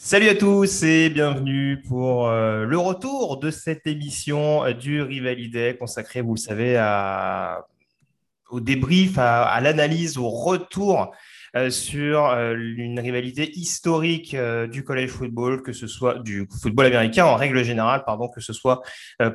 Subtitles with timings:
[0.00, 5.76] Salut à tous et bienvenue pour euh, le retour de cette émission euh, du Rivalité
[5.76, 6.78] consacrée, vous le savez,
[8.48, 11.12] au débrief, à, l'analyse, au retour
[11.70, 17.24] sur euh, une rivalité historique euh, du college football, que ce soit du football américain
[17.24, 18.82] en règle générale, pardon, que ce soit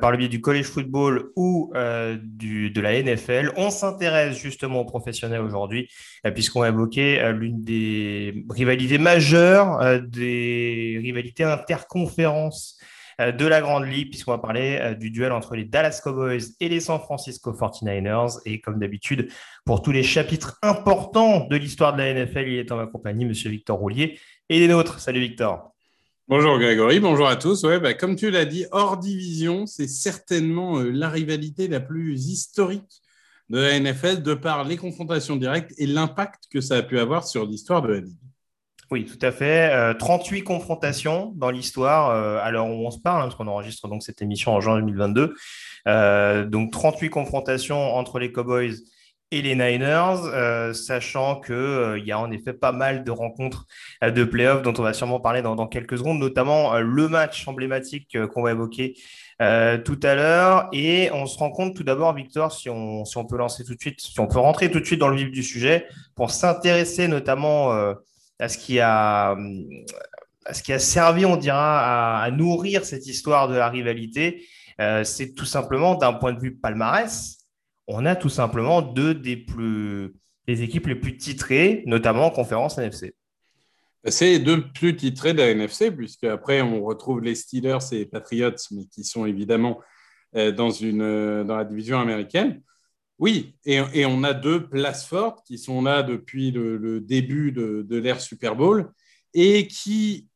[0.00, 3.52] par le biais du college football ou de la NFL.
[3.56, 5.88] On s'intéresse justement aux professionnels aujourd'hui,
[6.34, 12.83] puisqu'on va évoquer l'une des rivalités majeures, des rivalités interconférences euh,
[13.18, 16.68] de la Grande Ligue, puisqu'on va parler euh, du duel entre les Dallas Cowboys et
[16.68, 18.40] les San Francisco 49ers.
[18.44, 19.30] Et comme d'habitude,
[19.64, 23.24] pour tous les chapitres importants de l'histoire de la NFL, il est en ma compagnie,
[23.24, 24.18] Monsieur Victor Roulier,
[24.48, 25.00] et les nôtres.
[25.00, 25.72] Salut Victor.
[26.26, 27.64] Bonjour Grégory, bonjour à tous.
[27.64, 32.28] Ouais, bah, comme tu l'as dit, hors division, c'est certainement euh, la rivalité la plus
[32.28, 33.02] historique
[33.50, 37.26] de la NFL de par les confrontations directes et l'impact que ça a pu avoir
[37.28, 38.16] sur l'histoire de la Ligue.
[38.90, 39.94] Oui, tout à fait.
[39.98, 43.48] 38 euh, confrontations dans l'histoire euh, à l'heure où on se parle, hein, parce qu'on
[43.48, 45.34] enregistre donc cette émission en juin 2022.
[45.86, 48.74] Euh, donc 38 confrontations entre les Cowboys
[49.30, 53.66] et les Niners, sachant qu'il y a en effet pas mal de rencontres
[54.00, 58.42] de playoffs dont on va sûrement parler dans, quelques secondes, notamment le match emblématique qu'on
[58.42, 58.94] va évoquer
[59.40, 60.68] tout à l'heure.
[60.72, 63.74] Et on se rend compte tout d'abord, Victor, si on, si on peut lancer tout
[63.74, 66.30] de suite, si on peut rentrer tout de suite dans le vif du sujet, pour
[66.30, 67.72] s'intéresser notamment
[68.38, 69.36] à ce qui a,
[70.52, 74.46] ce qui a servi, on dira, à, nourrir cette histoire de la rivalité,
[74.80, 77.38] euh, c'est tout simplement d'un point de vue palmarès,
[77.86, 80.14] on a tout simplement deux des, plus,
[80.46, 83.14] des équipes les plus titrées, notamment en conférence NFC.
[84.06, 88.06] C'est deux plus titrés de la NFC, puisque après on retrouve les Steelers et les
[88.06, 89.80] Patriots, mais qui sont évidemment
[90.36, 92.60] euh, dans, une, euh, dans la division américaine.
[93.18, 98.20] Oui, et, on a deux places fortes qui sont là depuis le, début de, l'ère
[98.20, 98.92] Super Bowl
[99.34, 100.28] et qui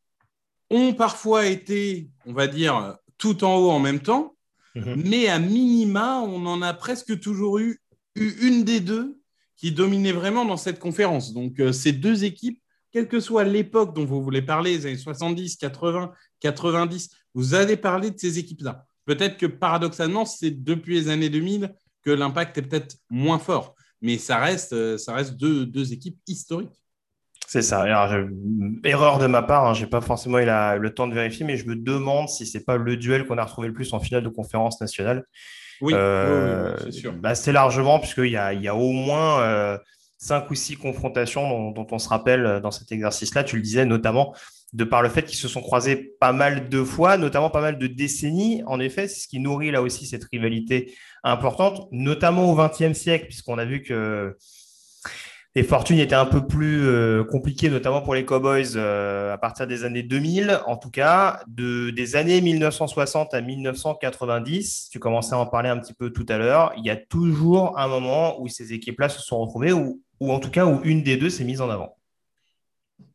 [0.70, 4.36] ont parfois été, on va dire, tout en haut en même temps,
[4.74, 5.02] mhm.
[5.04, 7.80] mais à minima, on en a presque toujours eu,
[8.14, 9.18] une des deux
[9.56, 11.32] qui dominait vraiment dans cette conférence.
[11.32, 12.60] Donc, euh, ces deux équipes,
[12.90, 17.76] quelle que soit l'époque dont vous voulez parler, les années 70, 80, 90, vous allez
[17.76, 18.86] parler de ces équipes-là.
[19.04, 21.72] Peut-être que paradoxalement, c'est depuis les années 2000
[22.08, 23.74] que l'impact est peut-être moins fort.
[24.00, 26.82] Mais ça reste, euh, ça reste deux, deux équipes historiques.
[27.46, 27.86] C'est ça.
[28.84, 31.56] erreur de ma part, hein, je n'ai pas forcément eu le temps de vérifier, mais
[31.56, 34.00] je me demande si ce n'est pas le duel qu'on a retrouvé le plus en
[34.00, 35.24] finale de conférence nationale.
[35.80, 37.14] Oui, euh, c'est sûr.
[37.14, 39.78] Bah, c'est largement, puisqu'il y a, il y a au moins euh,
[40.18, 43.44] cinq ou six confrontations dont, dont, on se rappelle dans cet exercice-là.
[43.44, 44.34] Tu le disais notamment
[44.74, 47.78] de par le fait qu'ils se sont croisés pas mal de fois, notamment pas mal
[47.78, 48.62] de décennies.
[48.66, 53.26] En effet, c'est ce qui nourrit là aussi cette rivalité importante, notamment au XXe siècle,
[53.26, 54.36] puisqu'on a vu que
[55.54, 59.66] les fortunes étaient un peu plus euh, compliquées, notamment pour les Cowboys euh, à partir
[59.66, 60.60] des années 2000.
[60.66, 65.78] En tout cas, de, des années 1960 à 1990, tu commençais à en parler un
[65.78, 69.20] petit peu tout à l'heure, il y a toujours un moment où ces équipes-là se
[69.20, 71.96] sont retrouvées, ou, ou en tout cas où une des deux s'est mise en avant.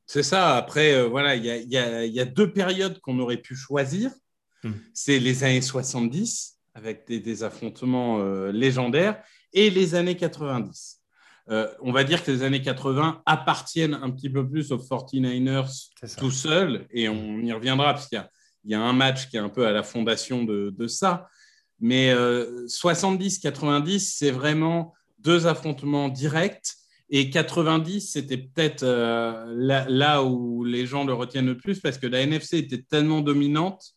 [0.05, 0.57] C'est ça.
[0.57, 1.77] Après, euh, voilà, il y,
[2.19, 4.11] a, deux périodes qu'on aurait pu choisir.
[4.63, 4.73] Hmm.
[4.93, 9.21] C'est les années 70, avec des, affrontements euh, légendaires,
[9.53, 11.01] et les années 90.
[11.49, 15.89] Euh, on va dire que les années 80 appartiennent un petit peu plus aux 49ers
[16.17, 18.25] tout seuls, et on y reviendra, parce qu'il
[18.65, 21.27] y, a un match qui est un peu à la fondation de, de ça.
[21.79, 26.77] Mais 70-90, c'est vraiment deux affrontements directs
[27.15, 29.45] et 90, c'était peut-être euh,
[29.87, 33.93] là, où les gens le retiennent le plus parce que la NFC était tellement dominante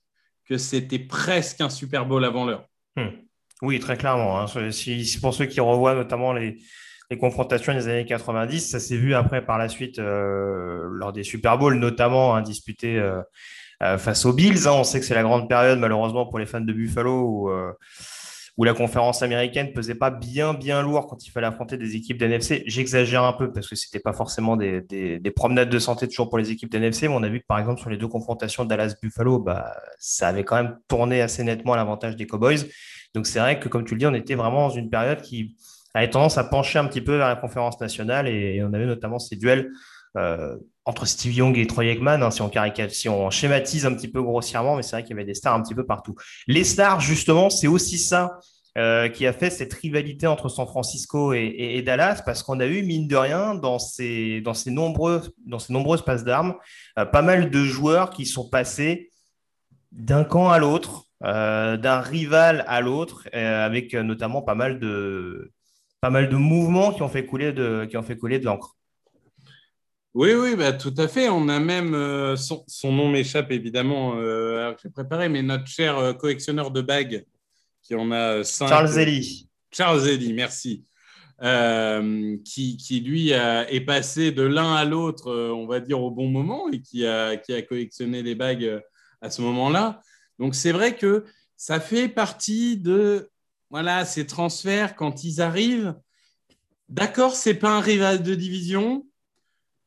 [0.48, 2.66] que c'était presque un Super Bowl avant l'heure.
[2.96, 3.08] Hmm.
[3.62, 4.40] Oui, très clairement.
[4.40, 4.70] Hein.
[4.70, 6.58] Si, pour ceux qui revoient notamment les,
[7.18, 11.56] confrontations des années 90, ça s'est vu après par la suite euh, lors des Super
[11.56, 13.22] Bowls, notamment hein, disputés euh,
[13.98, 14.66] face aux Bills.
[14.66, 14.72] Hein.
[14.72, 17.22] On sait que c'est la grande période, malheureusement, pour les fans de Buffalo.
[17.22, 17.50] Où,
[18.56, 22.18] où la conférence américaine pesait pas bien, bien lourd quand il fallait affronter des équipes
[22.18, 22.62] d'NFC.
[22.66, 26.50] J'exagère un peu parce que c'était pas forcément des, promenades de santé toujours pour les
[26.50, 29.76] équipes d'NFC, mais on a vu que par exemple sur les deux confrontations Dallas-Buffalo, bah,
[29.98, 32.60] ça avait quand même tourné assez nettement à l'avantage des Cowboys.
[33.14, 35.54] Donc c'est vrai que, comme tu le dis, on était vraiment dans une période qui
[35.92, 39.18] avait tendance à pencher un petit peu vers la conférence nationale et, on avait notamment
[39.18, 39.70] ces duels
[40.16, 42.50] euh, entre Steve Young et Troy Aikman, hein, si, on
[42.88, 45.54] si on schématise un petit peu grossièrement, mais c'est vrai qu'il y avait des stars
[45.54, 46.14] un petit peu partout.
[46.46, 48.38] Les stars, justement, c'est aussi ça
[48.76, 52.82] euh, qui a fait cette rivalité entre San Francisco et, Dallas, parce qu'on a eu,
[52.82, 56.54] mine de rien, dans ces, dans ces, nombreux, dans ces nombreuses passes d'armes,
[56.98, 59.10] euh, pas mal de joueurs qui sont passés
[59.92, 65.52] d'un camp à l'autre, euh, d'un rival à l'autre, avec notamment pas mal de,
[66.00, 68.76] pas mal de mouvements qui ont fait couler de, qui ont fait couler de l'encre.
[70.16, 71.28] Oui, oui, bah, tout à fait.
[71.28, 76.70] On a même, euh, son, nom m'échappe évidemment, euh, j'ai préparé, mais notre cher collectionneur
[76.70, 77.26] de bagues,
[77.86, 78.68] qui en a cinq.
[78.68, 79.48] Charles Zeli.
[79.70, 80.84] Charles Zeli, merci.
[82.44, 86.68] qui, qui, lui est passé de l'un à l'autre, on va dire, au bon moment
[86.70, 88.82] et qui a, qui a collectionné les bagues
[89.20, 90.00] à ce moment-là.
[90.38, 91.24] Donc c'est vrai que
[91.56, 93.30] ça fait partie de
[93.70, 95.94] voilà, ces transferts quand ils arrivent.
[96.88, 99.06] D'accord, c'est pas un rival de division,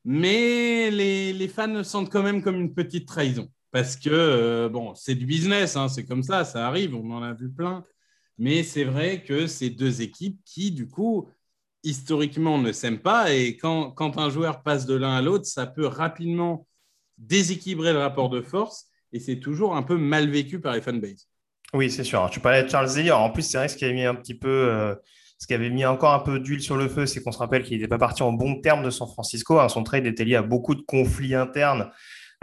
[0.03, 3.49] mais les, fans sentent quand même comme une petite trahison.
[3.71, 7.21] Parce que, euh, bon, c'est du business, hein, c'est comme ça, ça arrive, on en
[7.21, 7.83] a vu plein.
[8.37, 11.29] Mais c'est vrai que c'est deux équipes qui, du coup,
[11.83, 13.33] historiquement, ne s'aiment pas.
[13.33, 16.65] Et quand, un joueur passe de l'un à l'autre, ça peut rapidement
[17.17, 18.87] déséquilibrer le rapport de force.
[19.11, 21.27] Et c'est toujours un peu mal vécu par les fanbases.
[21.73, 22.27] Oui, c'est sûr.
[22.31, 23.11] Tu parlais de Charles Zillier.
[23.11, 24.47] En plus, c'est vrai ce qui avait mis un petit peu.
[24.49, 24.95] Euh,
[25.37, 27.63] ce qui avait mis encore un peu d'huile sur le feu, c'est qu'on se rappelle
[27.63, 29.59] qu'il n'était pas parti en bon terme de San Francisco.
[29.59, 29.69] Hein.
[29.69, 31.89] Son trade était lié à beaucoup de conflits internes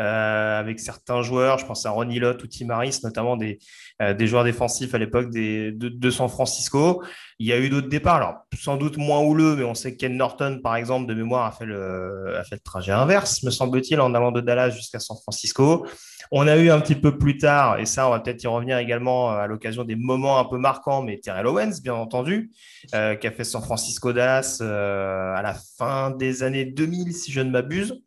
[0.00, 1.58] euh, avec certains joueurs.
[1.58, 3.58] Je pense à Ronnie Lott ou Tim Harris, notamment des,
[4.02, 7.02] euh, des joueurs défensifs à l'époque de, San Francisco.
[7.38, 9.98] Il y a eu d'autres départs, alors sans doute moins houleux, mais on sait que
[9.98, 13.50] Ken Norton, par exemple, de mémoire, a fait le, a fait le trajet inverse, me
[13.50, 15.86] semble-t-il, en allant de Dallas jusqu'à San Francisco.
[16.30, 18.78] On a eu un petit peu plus tard, et ça, on va peut-être y revenir
[18.78, 22.50] également euh, à l'occasion des moments un peu marquants, mais Terrell Owens, bien entendu,
[22.90, 27.50] qui a fait San Francisco-Dallas euh, à la fin des années 2000, si je ne
[27.50, 28.00] m'abuse.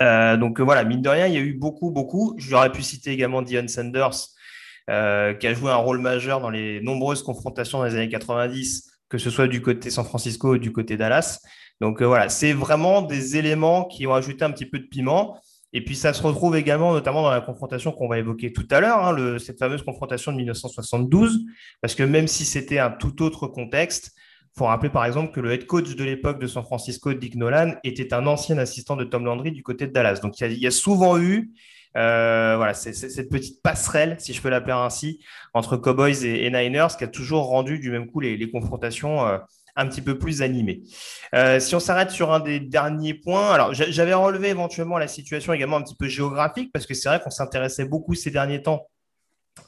[0.00, 2.34] Donc voilà, mine de rien, il y a eu beaucoup, beaucoup.
[2.38, 4.28] J'aurais pu citer également Dion Sanders,
[4.86, 4.92] qui
[5.46, 9.30] a joué un rôle majeur dans les nombreuses confrontations dans les années 90, que ce
[9.30, 11.40] soit du côté San Francisco ou du côté Dallas.
[11.80, 15.38] Donc voilà, c'est vraiment des éléments qui ont ajouté un petit peu de piment.
[15.74, 18.80] Et puis ça se retrouve également notamment dans la confrontation qu'on va évoquer tout à
[18.80, 21.44] l'heure, hein, cette fameuse confrontation de 1972,
[21.82, 24.12] parce que même si c'était un tout autre contexte,
[24.58, 27.74] faut rappeler par exemple que le head coach de l'époque de San Francisco, Dick Nolan,
[27.84, 30.18] était un ancien assistant de Tom Landry du côté de Dallas.
[30.20, 31.50] Donc il y a, souvent eu
[31.96, 35.20] euh, voilà, cette petite passerelle, si je peux l'appeler ainsi,
[35.54, 39.38] entre Cowboys et, Niners, qui a toujours rendu du même coup les, confrontations euh,
[39.76, 40.82] un petit peu plus animé.
[41.34, 45.52] Euh, si on s'arrête sur un des derniers points, alors j'avais relevé éventuellement la situation
[45.52, 48.86] également un petit peu géographique, parce que c'est vrai qu'on s'intéressait beaucoup ces derniers temps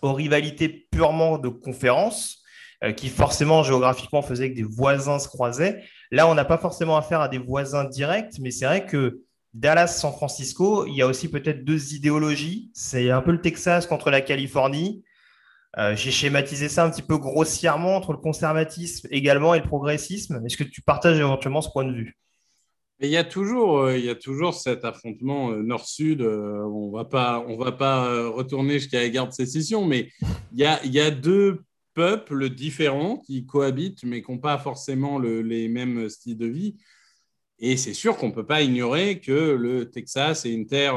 [0.03, 2.40] aux rivalités purement de conférence, euh,
[2.97, 5.83] qui forcément géographiquement faisaient que des voisins se croisaient.
[6.11, 9.21] Là, on n'a pas forcément affaire à des voisins directs, mais c'est vrai que
[9.55, 12.71] Dallas-San Francisco, il y a aussi peut-être deux idéologies.
[12.73, 15.05] C'est un peu le Texas contre la Californie.
[15.79, 20.41] Euh, j'ai schématisé ça un petit peu grossièrement entre le conservatisme également et le progressisme.
[20.45, 22.17] Est-ce que tu partages éventuellement ce point de vue?
[23.03, 26.23] Il y a toujours, euh, il y a toujours cet affrontement euh, nord-sud.
[26.23, 30.11] on va pas, va pas retourner jusqu'à la guerre de sécession, mais
[30.53, 31.63] il y a, il y a deux
[32.01, 36.77] peuples différents qui cohabitent, mais qui n'ont pas forcément les mêmes styles de vie.
[37.59, 40.95] Et c'est sûr qu'on ne peut pas ignorer que le Texas est une terre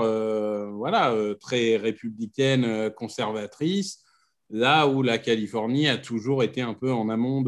[0.72, 4.02] voilà, très républicaine, conservatrice,
[4.50, 7.42] là où la Californie a toujours été un peu en amont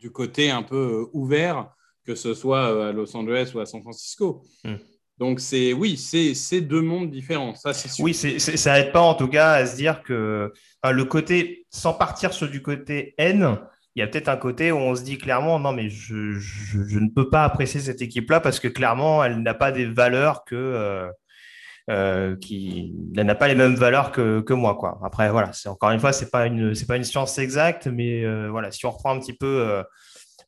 [0.00, 1.72] du côté un peu ouvert,
[2.04, 4.42] que ce soit à Los Angeles ou à San Francisco.
[4.64, 4.74] Hmm.
[5.18, 7.54] Donc, c'est oui, c'est deux mondes différents.
[7.54, 10.52] Ça, c'est Oui, ça n'aide pas en tout cas à se dire que
[10.84, 13.58] le côté, sans partir sur du côté N,
[13.96, 16.98] il y a peut-être un côté où on se dit clairement non, mais je, je,
[16.98, 20.56] ne peux pas apprécier cette équipe-là parce que clairement, elle n'a pas des valeurs que.
[20.56, 21.08] Euh,
[21.90, 24.98] euh, qui n'a pas les mêmes valeurs que, que moi quoi.
[25.04, 28.24] Après voilà, c'est encore une fois c'est pas une c'est pas une science exacte, mais
[28.24, 29.84] euh, voilà si on reprend un petit peu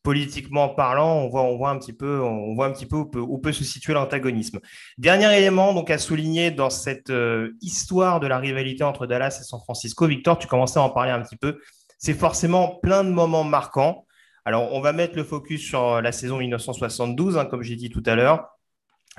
[0.06, 3.38] politiquement parlant, on voit on voit un petit peu on voit un petit peu où
[3.38, 4.60] peut, se situer l'antagonisme.
[4.98, 7.12] Dernier élément donc à souligner dans cette
[7.60, 11.10] histoire de la rivalité entre Dallas et San Francisco, Victor, tu commençais à en parler
[11.10, 11.58] un petit peu.
[11.98, 14.06] C'est forcément plein de moments marquants.
[14.44, 18.04] Alors, on va mettre le focus sur la saison 1972, hein, comme j'ai dit tout
[18.06, 18.46] à l'heure.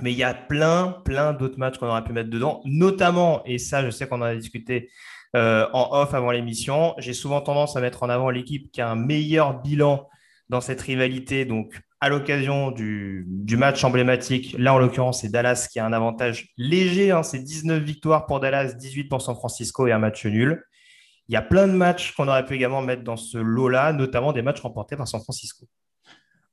[0.01, 3.57] Mais il y a plein, plein d'autres matchs qu'on aurait pu mettre dedans, notamment, et
[3.57, 4.89] ça, je sais qu'on en a discuté
[5.35, 8.89] euh, en off avant l'émission, j'ai souvent tendance à mettre en avant l'équipe qui a
[8.89, 10.07] un meilleur bilan
[10.49, 11.45] dans cette rivalité.
[11.45, 13.25] Donc, à l'occasion du,
[13.57, 17.11] match emblématique, là, en l'occurrence, c'est Dallas qui a un avantage léger.
[17.11, 20.63] Hein, c'est 19 victoires pour Dallas, 18 pour San Francisco et un match nul.
[21.27, 24.31] Il y a plein de matchs qu'on aurait pu également mettre dans ce lot-là, notamment
[24.31, 25.67] des matchs remportés par San Francisco.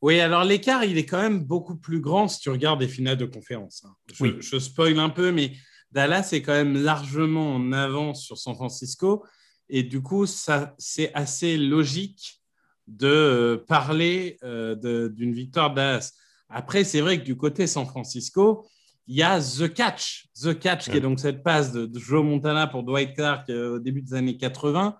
[0.02, 3.16] Oui, alors l'écart, il est quand même beaucoup plus grand si tu regardes les finales
[3.16, 3.84] de conférence.
[3.86, 3.94] Hein.
[4.12, 4.36] Je, oui.
[4.40, 5.52] je spoil un peu, mais
[5.92, 9.24] Dallas est quand même largement en avance sur San Francisco.
[9.68, 12.43] Et du coup, ça, c'est assez logique
[12.86, 16.12] de euh, parler euh, d'une victoire de Dallas.
[16.48, 18.66] Après, c'est vrai que du côté San Francisco,
[19.06, 20.28] il y a The Catch.
[20.40, 23.78] The Catch, qui est donc cette passe de, Joe Montana pour Dwight Clark euh, au
[23.78, 24.96] début des années 80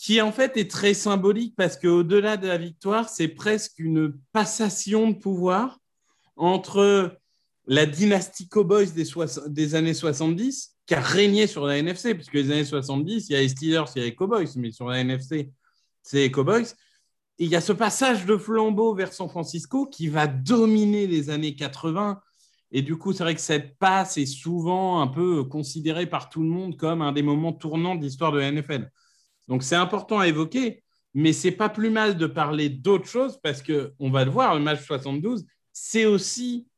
[0.00, 5.10] qui en fait est très symbolique parce qu'au-delà de la victoire, c'est presque une passation
[5.10, 5.78] de pouvoir
[6.36, 7.18] entre
[7.66, 9.04] la dynastie Cowboys des,
[9.48, 13.36] des, années 70 qui a régné sur la NFC, puisque les années 70, il y
[13.36, 15.52] a les Steelers, il y a les Cowboys, mais sur la NFC,
[16.02, 16.64] c'est les Cowboys.
[17.42, 21.54] Il y a ce passage de flambeau vers San Francisco qui va dominer les années
[21.56, 22.20] 80.
[22.70, 26.42] Et du coup, c'est vrai que cette passe est souvent un peu considérée par tout
[26.42, 28.90] le monde comme un des moments tournants de l'histoire de la NFL.
[29.48, 33.62] Donc, c'est important à évoquer, mais c'est pas plus mal de parler d'autre chose parce
[33.62, 36.68] que on va le voir, le match 72, c'est aussi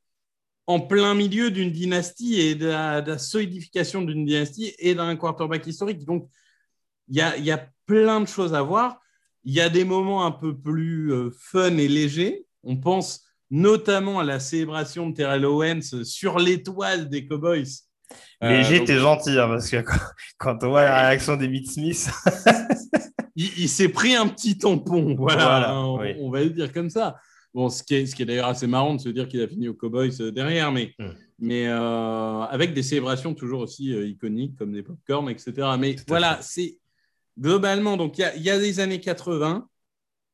[0.68, 6.04] en plein milieu d'une dynastie et de la, solidification d'une dynastie et d'un quarterback historique.
[6.04, 6.28] Donc,
[7.08, 9.00] il y a, plein de choses à voir.
[9.44, 12.46] Il y a des moments un peu plus euh, fun et légers.
[12.62, 17.66] On pense notamment à la célébration de Terrell Owens sur l'étoile des Cowboys.
[18.42, 19.84] Euh, Léger, t'es gentil, hein, parce que
[20.38, 22.10] quand, on voit la réaction des Smith.
[23.36, 27.16] il, s'est pris un petit tampon, voilà, on, va le dire comme ça.
[27.54, 29.48] Bon, ce qui est, ce qui est d'ailleurs assez marrant de se dire qu'il a
[29.48, 31.10] fini aux Cowboys euh, derrière, mais, hmm.
[31.38, 35.52] mais euh, avec des célébrations toujours aussi euh, iconiques comme des popcorn, etc.
[35.78, 36.78] Mais voilà, c'est
[37.38, 39.68] globalement, donc il y, y, a des années 80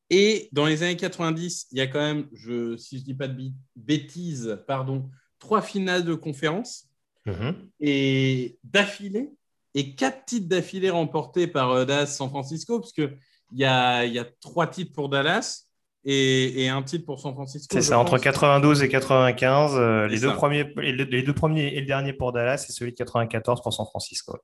[0.09, 3.13] et dans les années 90, il y a quand même, je, si je ne dis
[3.13, 6.87] pas de bêtises, pardon, trois finales de conférence
[7.27, 7.53] mm-hmm.
[7.79, 9.31] et d'affilée
[9.75, 13.17] et quatre titres d'affilée remportés par Dallas San Francisco, parce qu'il
[13.53, 15.65] y a, y a trois titres pour Dallas
[16.03, 17.67] et, un titre pour San Francisco.
[17.71, 19.75] C'est ça, entre 92 et 95.
[19.75, 22.97] Euh, les, deux premiers, les, deux premiers et le dernier pour Dallas, c'est celui de
[22.97, 24.39] 94 pour San Francisco.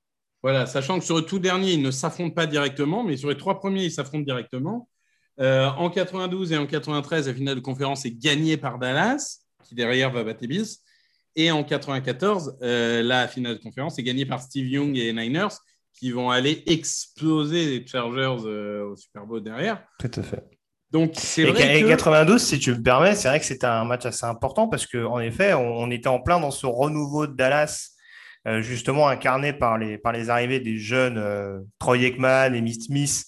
[0.46, 3.36] Voilà, sachant que sur le tout dernier, ils ne s'affrontent pas directement, mais sur les
[3.36, 4.88] trois premiers, ils s'affrontent directement.
[5.40, 9.74] Euh, en 92 et en 93, la finale de conférence est gagnée par Dallas, qui
[9.74, 10.68] derrière va battre Bills.
[11.36, 15.58] Et en 94, euh, la finale de conférence est gagnée par Steve Young et Niners,
[15.96, 19.82] qui vont aller exploser les Chargers au Super Bowl derrière.
[19.98, 20.44] Tout à fait.
[20.92, 21.80] Donc, c'est vrai.
[21.80, 24.86] Et 92, si tu me permets, c'est vrai que c'était un match assez important parce
[24.86, 27.95] qu'en effet, on, était en plein dans ce renouveau de Dallas,
[28.48, 33.26] euh, justement incarné par les, par les arrivées des jeunes euh, Troy Aikman et Smith,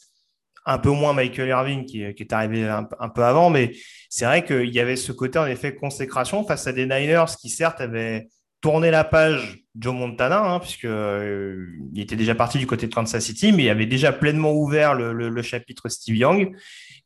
[0.66, 3.72] un peu moins Michael Irving qui, est arrivé un, peu avant, mais
[4.10, 7.50] c'est vrai qu'il y avait ce côté en effet consécration face à des Niners qui
[7.50, 8.28] certes avaient
[8.60, 13.24] tourné la page Joe Montana, hein, puisqu'il euh, était déjà parti du côté de Kansas
[13.24, 16.56] City, mais il avait déjà pleinement ouvert le chapitre Steve Young.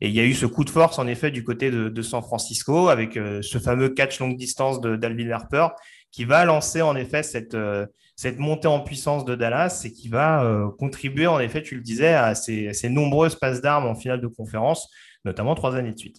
[0.01, 2.23] Et il y a eu ce coup de force, en effet, du côté de, San
[2.23, 5.67] Francisco, avec euh, ce fameux catch longue distance d'Alvin Harper,
[6.11, 10.09] qui va lancer, en effet, cette, euh, cette montée en puissance de Dallas et qui
[10.09, 14.21] va euh, contribuer, en effet, tu le disais, à ces, nombreuses passes d'armes en finale
[14.21, 14.89] de conférence,
[15.23, 16.17] notamment trois années de suite.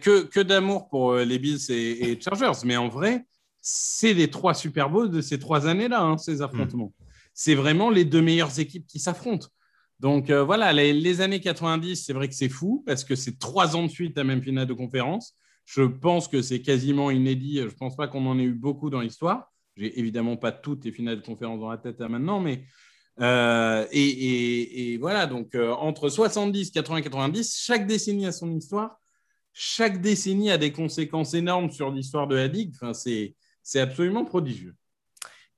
[0.00, 3.26] que, que d'amour pour les Bills et, Chargers, mais en vrai,
[3.60, 6.94] c'est les trois Super Bowls de ces trois années-là, hein, ces affrontements.
[6.98, 7.04] Mm.
[7.34, 9.48] C'est vraiment les deux meilleures équipes qui s'affrontent.
[10.00, 13.76] Donc euh, voilà, les, années 90, c'est vrai que c'est fou parce que c'est trois
[13.76, 15.36] ans de suite la même finale de conférence.
[15.64, 17.58] Je pense que c'est quasiment inédit.
[17.58, 19.52] Je ne pense pas qu'on en ait eu beaucoup dans l'histoire.
[19.76, 22.64] J'ai évidemment pas toutes les finales de conférence dans la tête à maintenant, mais
[23.20, 25.26] euh, et, voilà.
[25.26, 28.98] Donc euh, entre 70, 80, 90, chaque décennie a son histoire.
[29.52, 32.74] Chaque décennie a des conséquences énormes sur l'histoire de la ligue.
[32.92, 34.74] C'est absolument prodigieux.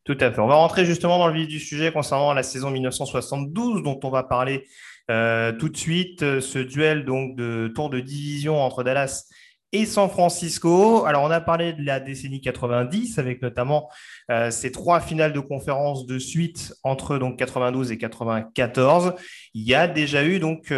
[0.06, 0.40] Tout à fait.
[0.40, 4.10] On va rentrer justement dans le vif du sujet concernant la saison 1972 dont on
[4.10, 4.64] va parler
[5.10, 6.22] euh, tout de suite.
[6.22, 9.25] Euh, ce duel donc de tour de division entre Dallas
[9.72, 11.06] et San Francisco.
[11.06, 13.90] Alors, on a parlé de la décennie 90 avec notamment
[14.30, 19.14] euh, ces trois finales de conférence de suite entre donc 92 et 94.
[19.54, 20.72] Il y a déjà eu donc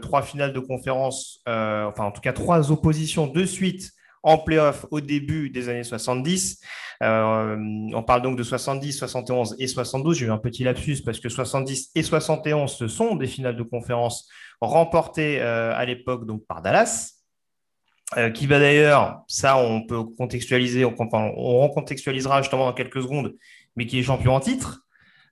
[0.00, 3.90] trois finales de conférence, enfin en tout cas trois oppositions de suite
[4.28, 6.60] en playoff au début des années 70.
[7.02, 7.56] Euh,
[7.94, 10.18] on parle donc de 70, 71 et 72.
[10.18, 13.62] J'ai eu un petit lapsus parce que 70 et 71, ce sont des finales de
[13.62, 14.28] conférence
[14.60, 17.14] remportées euh, à l'époque donc par Dallas.
[18.16, 23.34] Euh, qui va d'ailleurs, ça on peut contextualiser, on, on recontextualisera justement dans quelques secondes,
[23.76, 24.80] mais qui est champion en titre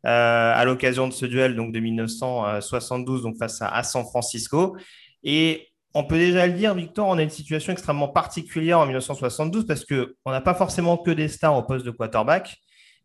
[0.05, 4.77] à l'occasion de ce duel donc de 1972 donc face à, à San Francisco.
[5.25, 9.67] Et on peut déjà le dire, Victor, on a une situation extrêmement particulière en 1972
[9.67, 12.55] parce qu'on n'a pas forcément que des stars au poste de quarterback.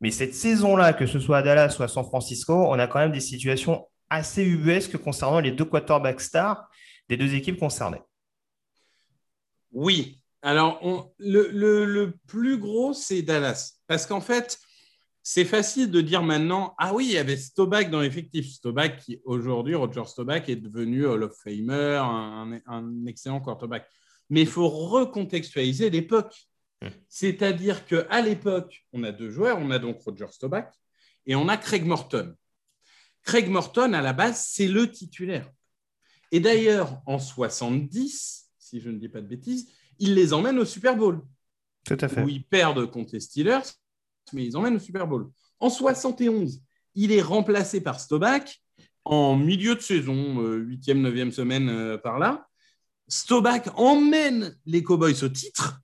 [0.02, 3.00] Mais cette saison-là, que ce soit à Dallas ou à San Francisco, on a quand
[3.00, 6.68] même des situations assez ubuesques concernant les deux quarterbacks stars
[7.08, 8.02] des deux équipes concernées.
[9.72, 10.20] Oui.
[10.42, 10.82] Alors,
[11.18, 13.76] le, plus gros, c'est Dallas.
[13.88, 14.60] Parce qu'en fait,
[15.24, 18.48] c'est facile de dire maintenant, ah oui, il y avait Staubach dans l'effectif.
[18.48, 22.02] Staubach, qui aujourd'hui, Roger Staubach est devenu Hall of Famer,
[22.66, 23.88] un, excellent quarterback.
[24.30, 26.34] Mais il faut recontextualiser l'époque.
[26.82, 26.88] Hmm.
[27.08, 29.60] C'est-à-dire qu'à l'époque, on a deux joueurs.
[29.60, 30.74] On a donc Roger Staubach
[31.28, 32.36] et on a Craig Morton.
[33.24, 35.52] Craig Morton, à la base, c'est le titulaire.
[36.32, 40.66] Et d'ailleurs, en 70, si je ne dis pas de bêtises, il les emmène au
[40.66, 41.22] Super Bowl.
[41.86, 42.22] Tout à fait.
[42.22, 43.62] où ils perdent contre les Steelers,
[44.34, 45.30] mais ils emmènent au Super Bowl.
[45.60, 46.62] En 71,
[46.96, 48.62] il est remplacé par Staubach
[49.04, 52.48] en milieu de saison, 8e, 9e semaine par là.
[53.08, 55.82] Staubach emmène les Cowboys au titre.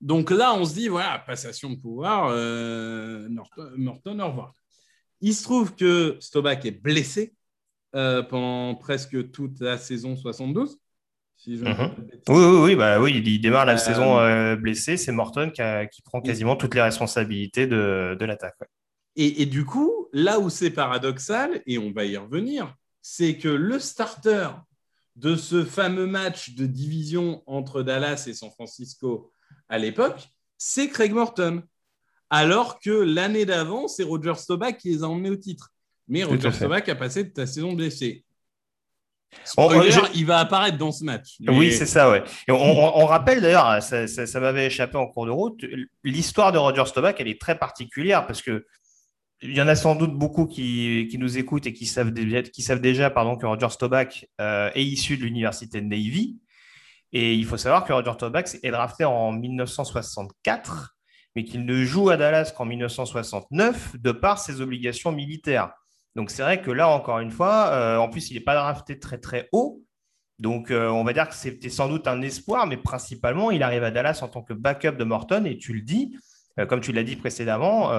[0.00, 2.30] Donc là, on se dit, voilà, passation de pouvoir,
[3.76, 4.54] Norton, au revoir.
[5.20, 7.34] Il se trouve que Staubach est blessé
[7.94, 10.78] euh, pendant presque toute la saison 72.
[11.46, 11.94] Mhm.
[12.28, 14.96] oui, oui, oui, bah, oui, il démarre la euh, saison euh, blessé.
[14.96, 18.56] C'est Morton qui, prend quasiment toutes les responsabilités de, l'attaque.
[19.16, 23.78] Et, du coup, là où c'est paradoxal, et on va y revenir, c'est que le
[23.78, 24.48] starter
[25.16, 29.32] de ce fameux match de division entre Dallas et San Francisco
[29.68, 31.62] à l'époque, c'est Craig Morton
[32.30, 35.70] alors que l'année d'avant, c'est Roger Staubach qui les a emmenés au titre.
[36.08, 38.24] Mais Roger Staubach a passé de ta saison blessée.
[40.14, 41.36] Il va apparaître dans ce match.
[41.46, 42.22] Oui, c'est ça, ouais.
[42.48, 45.64] on, rappelle d'ailleurs, ça, m'avait échappé en cours de route,
[46.04, 48.66] l'histoire de Roger Staubach, elle est très particulière parce que
[49.40, 52.80] il y en a sans doute beaucoup qui, nous écoutent et qui savent, qui savent
[52.80, 56.38] déjà pardon, que Roger Staubach euh, est issu de l'université de Navy.
[57.12, 60.96] Et il faut savoir que Roger Staubach est drafté en 1964
[61.38, 65.70] mais qu'il ne joue à Dallas qu'en 1969 de par ses obligations militaires.
[66.18, 68.98] Donc c'est vrai que là, encore une fois, euh, en plus, il n'est pas drafté
[68.98, 69.84] très très haut.
[70.40, 73.84] Donc euh, on va dire que c'était sans doute un espoir, mais principalement, il arrive
[73.84, 76.18] à Dallas en tant que backup de Morton, et tu le dis,
[76.58, 77.92] euh, comme tu l'as dit précédemment,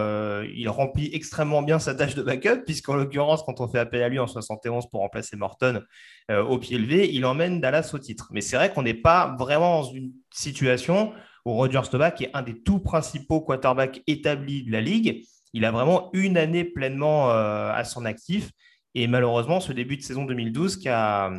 [0.43, 4.09] il remplit extrêmement bien sa tâche de backup, puisqu'en l'occurrence, quand on fait appel à
[4.09, 5.81] lui en 71 pour remplacer Morton
[6.29, 8.27] au pied levé, il emmène Dallas au titre.
[8.33, 11.13] Mais c'est vrai qu'on n'est pas vraiment dans une situation
[11.45, 15.23] Roger Staubach est un des tout principaux quarterbacks établis de la ligue.
[15.53, 18.51] Il a vraiment une année pleinement euh, à son actif.
[18.95, 21.31] Et malheureusement, ce début de saison 2012 qui a,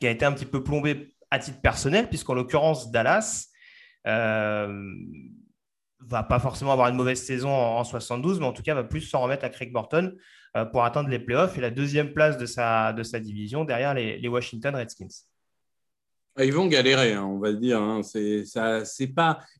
[0.00, 3.48] été un petit peu plombé à titre personnel, puisqu'en l'occurrence, Dallas
[4.06, 4.94] euh,
[6.00, 9.00] va pas forcément avoir une mauvaise saison en, 72, mais en tout cas va plus
[9.00, 10.14] s'en remettre à Craig Morton
[10.56, 14.74] euh, pour atteindre les playoffs et la deuxième place de sa, division derrière les Washington
[14.76, 15.08] Redskins.
[16.38, 17.80] Ah, ils vont galérer, hein, on va dire.
[17.80, 18.02] Hein.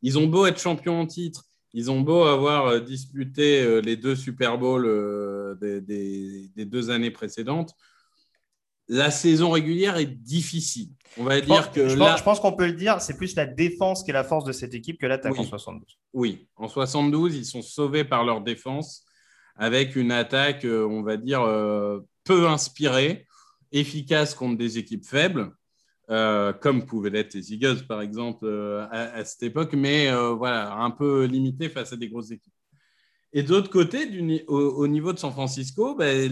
[0.03, 1.45] Ils ont beau être champions en titre,
[1.77, 7.11] ils ont beau avoir euh, disputé euh, les deux Super Bowls euh, des, deux années
[7.11, 7.75] précédentes.
[8.89, 10.89] La saison régulière est difficile.
[11.19, 13.45] On va dire que je, pense, je pense qu'on peut le dire, c'est plus la
[13.45, 15.99] défense qui est la force de cette équipe que l'attaque en 72.
[16.15, 19.05] Oui, en 72, ils sont sauvés par leur défense
[19.55, 21.41] avec une attaque, on va dire,
[22.25, 23.27] peu inspirée,
[23.73, 25.51] efficace contre des équipes faibles.
[26.09, 30.77] Euh, comme pouvaient l'être les Eagles, par exemple, euh, à, cette époque, mais euh, voilà,
[30.77, 32.53] un peu limité face à des grosses équipes.
[33.33, 34.09] Et d'autre côté,
[34.47, 36.31] au, niveau de San Francisco, ben,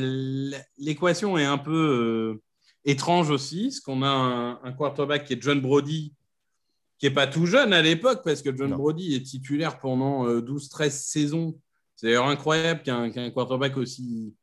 [0.78, 2.40] l'équation est un peu
[2.84, 6.14] étrange aussi, parce qu'on a un, quarterback qui est John Brody,
[6.98, 10.90] qui n'est pas tout jeune à l'époque, parce que John Brody est titulaire pendant 12-13
[10.90, 11.60] saisons.
[11.96, 14.34] C'est d'ailleurs incroyable qu'un quarterback aussi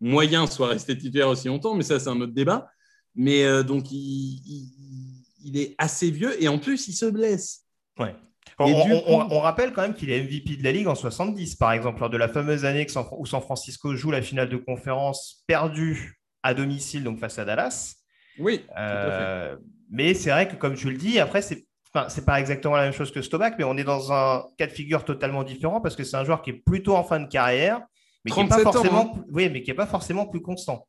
[0.00, 2.70] moyen soit resté titulaire aussi longtemps, mais ça, c'est un autre débat.
[3.14, 7.64] Mais euh, donc, il, est assez vieux et en plus, il se blesse.
[7.98, 8.14] Ouais.
[8.58, 12.10] On, rappelle quand même qu'il est MVP de la Ligue en 70, par exemple, lors
[12.10, 17.04] de la fameuse année où San Francisco joue la finale de conférence perdue à domicile,
[17.04, 17.96] donc face à Dallas.
[18.38, 18.64] Oui.
[18.78, 19.56] Euh,
[19.90, 22.84] mais c'est vrai que, comme tu le dis, après, c'est Enfin, c'est pas exactement la
[22.84, 25.96] même chose que Stobac, mais on est dans un cas de figure totalement différent parce
[25.96, 27.80] que c'est un joueur qui est plutôt en fin de carrière,
[28.24, 29.14] mais qui n'est pas, forcément...
[29.16, 29.24] Hein.
[29.32, 30.86] oui, mais qui est pas forcément plus constant.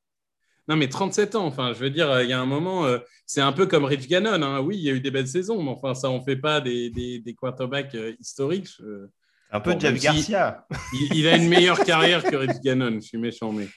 [0.68, 3.42] Non, mais 37 ans, enfin, je veux dire, il y a un moment, euh, c'est
[3.42, 4.42] un peu comme Rich Gannon.
[4.44, 4.62] Hein.
[4.62, 6.62] Oui, il y a eu des belles saisons, mais enfin, ça, on ne fait pas
[6.62, 8.70] des, des, quarterbacks euh, historiques.
[9.52, 10.66] Un peu Jeff Garcia.
[11.14, 13.52] Il, a une meilleure carrière que Rich Gannon, je suis méchant.
[13.52, 13.68] Mais,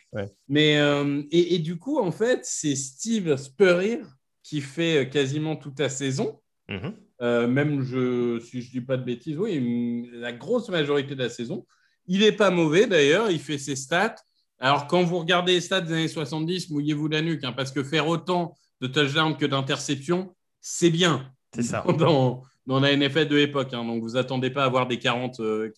[0.47, 4.03] mais euh, et, du coup, en fait, c'est Steve Spurrier
[4.42, 6.40] qui fait quasiment toute la saison.
[6.68, 7.47] Mm-hmm.
[7.47, 11.31] même, je, si je ne dis pas de bêtises, oui, la grosse majorité de la
[11.31, 11.66] saison.
[12.07, 14.16] Il n'est pas mauvais d'ailleurs, il fait ses stats.
[14.64, 17.85] Alors, quand vous regardez les stats des années 70, mouillez-vous la nuque, hein, parce que
[17.85, 21.31] faire autant de touchdowns que d'interceptions, c'est bien.
[21.55, 21.85] C'est ça.
[21.98, 23.74] Dans, dans, la NFL de l'époque.
[23.74, 23.85] Hein.
[23.85, 25.42] donc, vous attendez pas à avoir des 40, 40-10.
[25.42, 25.68] Euh,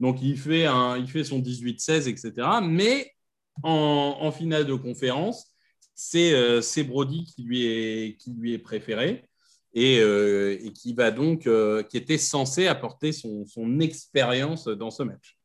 [0.00, 2.48] donc, il fait, un, il fait son 18-16, etc.
[2.64, 3.12] Mais
[3.62, 5.46] en, finale de conférence,
[6.16, 9.24] euh, c'est Brody qui lui est, qui lui est préféré.
[9.72, 11.48] Et, euh, et qui va donc,
[11.88, 15.37] qui était censé apporter son, son expérience dans ce match.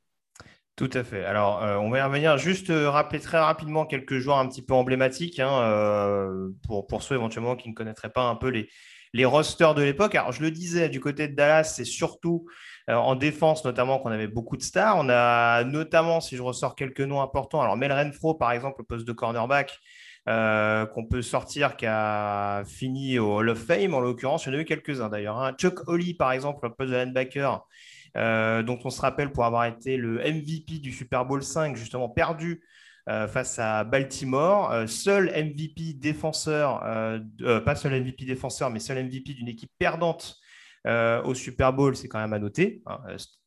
[0.76, 1.24] Tout à fait.
[1.24, 2.38] Alors, euh, on va y revenir.
[2.40, 7.04] Juste euh, rappeler très rapidement quelques joueurs un petit peu emblématiques hein, euh, pour, pour
[7.04, 10.16] ceux éventuellement qui ne connaîtraient pas un peu les, rosters de l'époque.
[10.16, 12.48] Alors, je le disais, du côté de Dallas, c'est surtout
[12.88, 14.98] en défense notamment qu'on avait beaucoup de stars.
[14.98, 18.84] On a notamment, si je ressors quelques noms importants, alors Mel Renfro, par exemple, au
[18.84, 19.80] poste de cornerback,
[20.26, 23.94] qu'on peut sortir qui a fini au Hall of Fame.
[23.94, 25.38] En l'occurrence, il y en a eu quelques-uns d'ailleurs.
[25.38, 25.54] Hein.
[25.60, 27.64] Chuck Holly, par exemple, un poste de linebacker,
[28.16, 32.62] dont on se rappelle pour avoir été le MVP du Super Bowl 5, justement perdu
[33.08, 34.88] face à Baltimore.
[34.88, 36.82] seul MVP défenseur,
[37.66, 40.36] pas seul MVP défenseur, mais seul MVP d'une équipe perdante
[40.86, 42.82] au Super Bowl, c'est quand même à noter.
[42.86, 43.00] Hein.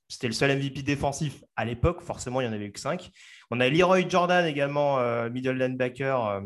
[0.09, 3.11] C'était le seul MVP défensif à l'époque, forcément, il n'y en avait eu que 5.
[3.51, 6.41] On a Leroy Jordan également, euh, middle linebacker, euh,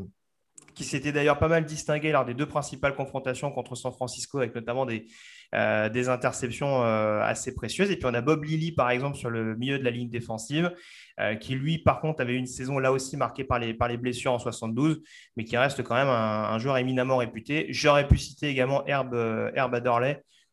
[0.81, 4.55] qui s'était d'ailleurs pas mal distingué lors des deux principales confrontations contre San Francisco, avec
[4.55, 5.07] notamment des,
[5.55, 7.90] euh, des interceptions assez précieuses.
[7.90, 10.73] Et puis on a Bob Lilly, par exemple, sur le milieu de la ligne défensive,
[11.40, 15.03] qui lui, par contre, avait une saison là aussi marquée par les, blessures en 72,
[15.37, 17.66] mais qui reste quand même un, joueur éminemment réputé.
[17.69, 19.14] J'aurais pu citer également Herb,
[19.55, 19.75] Herb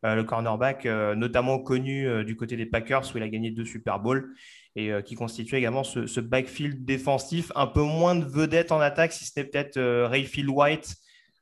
[0.06, 3.50] euh, le cornerback, euh, notamment connu euh, du côté des Packers où il a gagné
[3.50, 4.32] deux Super Bowls
[4.80, 9.26] et qui constitue également ce, backfield défensif, un peu moins de vedettes en attaque, si
[9.26, 10.96] ce n'est peut-être Rayfield White,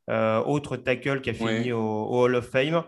[0.09, 2.83] autre tackle qui a fini au, Hall of Fame.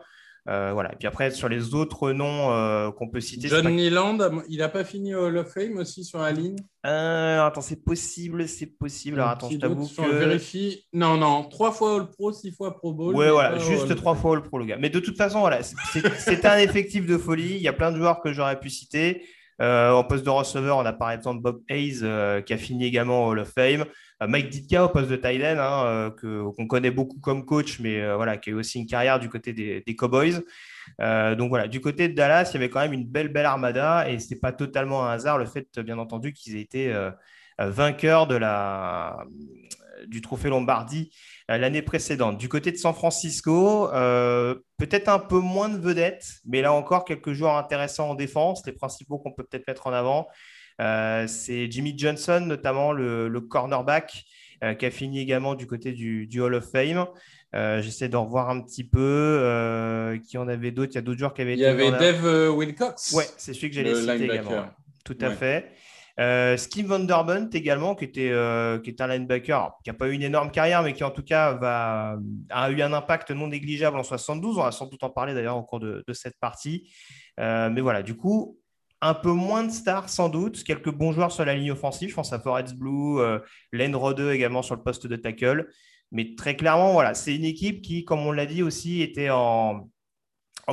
[0.49, 0.93] Euh, voilà.
[0.93, 3.49] Et puis après, sur les autres noms euh, qu'on peut citer.
[3.49, 6.55] John Niland, il n'a pas fini au Hall of Fame aussi sur la ligne?
[6.85, 9.19] Euh, Attends, c'est possible, c'est possible.
[9.19, 10.19] Alors attends, je t'avoue que.
[10.19, 10.85] Vérifie.
[10.93, 13.13] Non, non, trois fois All Pro, six fois Pro Bowl.
[13.13, 14.77] Ouais, voilà, juste trois fois All Pro, le gars.
[14.77, 17.55] Mais de toute façon, voilà, c'est un effectif de folie.
[17.55, 19.25] Il y a plein de joueurs que j'aurais pu citer.
[19.59, 22.03] En poste de receveur, on a par exemple Bob Hayes
[22.45, 23.85] qui a fini également au Hall of Fame.
[24.23, 28.01] Euh, Mike Ditka au poste de Thailand, hein, euh, qu'on connaît beaucoup comme coach, mais
[28.01, 30.43] euh, voilà, qui a eu aussi une carrière du côté des, Cowboys.
[30.99, 34.09] donc voilà, du côté de Dallas, il y avait quand même une belle, belle armada
[34.09, 36.93] et ce n'est pas totalement un hasard le fait, bien entendu, qu'ils aient été
[37.59, 39.17] de la,
[40.07, 41.11] du trophée Lombardie
[41.49, 42.37] l'année précédente.
[42.37, 43.89] Du côté de San Francisco,
[44.77, 48.73] peut-être un peu moins de vedettes, mais là encore, quelques joueurs intéressants en défense, les
[48.73, 50.27] principaux qu'on peut peut-être mettre en avant.
[50.79, 54.23] Euh, c'est Jimmy Johnson, notamment le, cornerback,
[54.63, 57.05] euh, qui a fini également du côté du, Hall of Fame.
[57.55, 60.17] Euh, j'essaie d'en revoir un petit peu.
[60.27, 62.55] qui en avait d'autres Il y a d'autres joueurs qui avaient Il y avait Dave
[62.55, 63.13] Wilcox.
[63.13, 64.67] Ouais, c'est celui que j'allais citer également.
[65.03, 65.71] Tout à fait.
[66.19, 68.33] Euh, Steve Vanderbunt également, qui était,
[68.83, 71.23] qui est un linebacker qui n'a pas eu une énorme carrière, mais qui en tout
[71.23, 72.17] cas va,
[72.49, 74.57] a eu un impact non négligeable en 72.
[74.57, 76.91] On va sans doute en parler d'ailleurs au cours de, cette partie.
[77.37, 78.57] mais voilà, du coup,
[79.01, 82.15] un peu moins de stars sans doute, quelques bons joueurs sur la ligne offensive, je
[82.15, 83.39] pense à Forest Blue, euh,
[83.71, 85.69] Len Rode également sur le poste de tackle.
[86.11, 89.89] Mais très clairement, voilà, c'est une équipe qui, comme on l'a dit aussi, était en,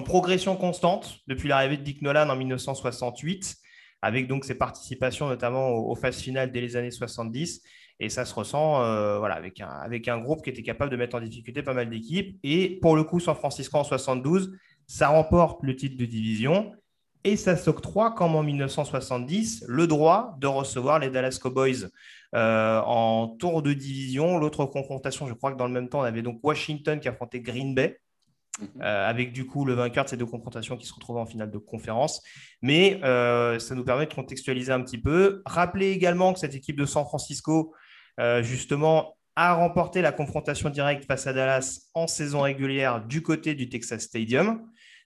[0.05, 3.57] progression constante depuis l'arrivée de Dick Nolan en 1968,
[4.05, 7.63] avec donc ses participations notamment aux, phases finales dès les années 70.
[8.01, 10.97] Et ça se ressent euh, voilà, avec, un, avec un groupe qui était capable de
[10.97, 12.39] mettre en difficulté pas mal d'équipes.
[12.43, 14.53] Et pour le coup, San Francisco en 72,
[14.87, 16.73] ça remporte le titre de division
[17.25, 21.89] et ça s'octroie, comme en 1970, le droit de recevoir les Dallas Cowboys
[22.35, 24.37] euh, en tour de division.
[24.37, 27.41] L'autre confrontation, je crois que dans le même temps, on avait donc Washington qui affrontait
[27.41, 27.99] Green Bay.
[28.61, 28.83] Mhm.
[28.83, 31.51] Euh, avec du coup le vainqueur de ces deux confrontations qui se retrouvent en finale
[31.51, 32.23] de conférence.
[32.63, 35.43] Mais euh, ça nous permet de contextualiser un petit peu.
[35.45, 37.75] Rappelez également que cette équipe de San Francisco,
[38.43, 43.69] justement, a remporté la confrontation directe face à Dallas en saison régulière du côté du
[43.69, 44.63] Texas Stadium.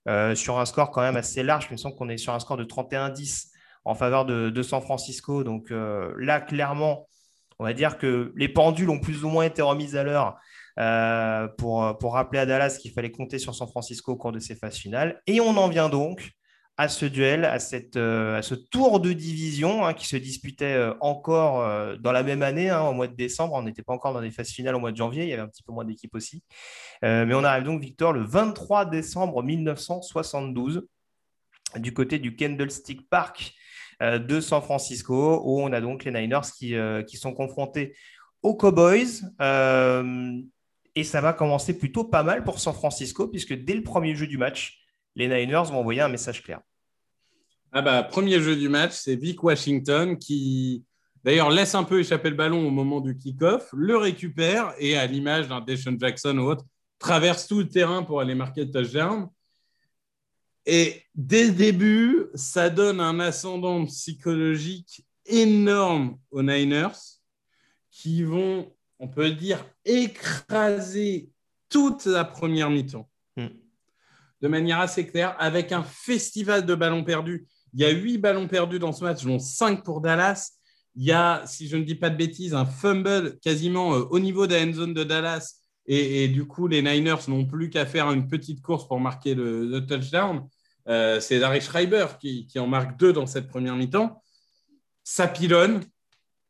[0.09, 1.67] Euh, sur un score quand même assez large.
[1.69, 3.49] Il me semble qu'on est sur un score de 31-10
[3.85, 5.45] en faveur de, San Francisco.
[5.45, 7.07] Donc euh, là, clairement,
[7.59, 10.39] on va dire que les pendules ont plus ou moins été remises à l'heure
[10.79, 14.55] euh, pour, rappeler à Dallas qu'il fallait compter sur San Francisco au cours de ces
[14.55, 15.21] phases finales.
[15.27, 16.31] Et on en vient donc
[16.77, 20.75] à ce duel, à, cette, euh, à ce tour de division hein, qui se disputait
[20.75, 23.55] euh, encore dans la même année, hein, au mois de décembre.
[23.55, 25.43] On n'était pas encore dans des phases finales au mois de janvier, il y avait
[25.43, 26.45] un petit peu moins d'équipes aussi.
[27.03, 30.87] mais on arrive donc, Victor, le 23 décembre 1972,
[31.77, 33.53] du côté du Candlestick Park
[34.01, 36.77] de San Francisco, où on a donc les Niners qui,
[37.09, 37.97] qui sont confrontés
[38.43, 39.25] aux Cowboys.
[40.99, 44.27] Et ça va commencer plutôt pas mal pour San Francisco, puisque dès le premier jeu
[44.27, 44.81] du match,
[45.15, 46.61] les Niners vont envoyer un message clair.
[47.71, 50.85] Ah bah, premier jeu du match, c'est Vic Washington qui,
[51.23, 55.07] d'ailleurs, laisse un peu échapper le ballon au moment du kick-off, le récupère et, à
[55.07, 56.65] l'image d'un Deshaun Jackson ou autre,
[56.99, 59.29] traverse tout le terrain pour aller marquer le touchdown.
[60.67, 67.21] Et dès le début, ça donne un ascendant psychologique énorme aux Niners
[67.93, 71.31] qui vont, on peut dire, écraser
[71.69, 73.09] toute la première mi-temps.
[73.37, 73.49] Hmm.
[74.41, 78.49] De manière assez claire, avec un festival de ballons perdus il y a huit ballons
[78.49, 80.53] perdus dans ce match, dont cinq pour Dallas.
[80.97, 84.19] Il y a, si je ne dis pas de bêtises, un fumble quasiment euh, au
[84.19, 85.61] niveau de la end zone de Dallas.
[85.91, 89.81] Et, du coup, les Niners n'ont plus qu'à faire une petite course pour marquer le,
[89.87, 90.47] touchdown.
[90.87, 94.23] Euh, c'est Larry Schreiber qui, en marque deux dans cette première mi-temps.
[95.03, 95.81] Ça pilonne.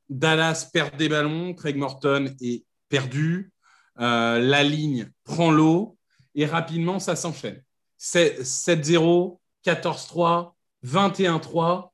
[0.09, 1.55] Dallas perd des ballons.
[1.55, 3.53] Craig Morton est perdu.
[3.97, 5.99] la ligne prend l'eau
[6.35, 7.63] et rapidement, ça s'enchaîne.
[7.99, 10.53] 7-0, 14-3,
[10.87, 11.91] 21-3.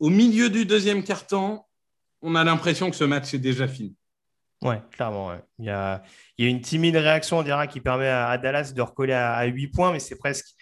[0.00, 1.68] Au milieu du deuxième quart-temps,
[2.20, 3.94] on a l'impression que ce match est déjà fini.
[4.62, 5.32] Ouais, clairement.
[5.58, 6.02] Il, y a,
[6.38, 10.00] une timide réaction, on dira, qui permet à, Dallas de recoller à, 8 points, mais
[10.00, 10.53] c'est presque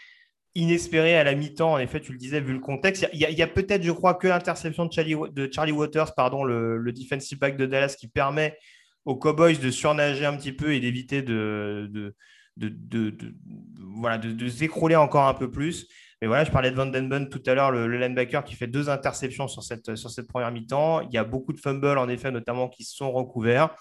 [0.54, 1.72] inespéré à la mi-temps.
[1.72, 3.08] En effet, tu le disais, vu le contexte.
[3.12, 7.56] Il y a, peut-être, je crois, que l'interception de Charlie, Waters, pardon, le, defensive back
[7.56, 8.56] de Dallas, qui permet
[9.04, 12.14] aux Cowboys de surnager un petit peu et d'éviter de,
[12.56, 15.88] de, s'écrouler encore un peu plus.
[16.20, 18.88] Mais voilà, je parlais de Van Den tout à l'heure, le, linebacker qui fait deux
[18.88, 21.00] interceptions sur cette, sur cette première mi-temps.
[21.00, 23.74] Il y a beaucoup de fumbles, en effet, notamment qui sont recouverts.